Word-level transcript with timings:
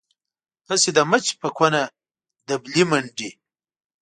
هسې 0.69 0.89
د 0.97 0.99
مچ 1.09 1.25
په 1.41 1.47
کونه 1.57 1.81
ډبلی 2.47 2.83
منډي. 2.89 3.29